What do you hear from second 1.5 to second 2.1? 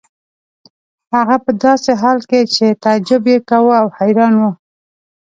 داسې